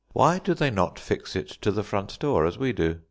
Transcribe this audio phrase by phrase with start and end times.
[0.13, 2.97] Why do they not fix it to the front door as we do?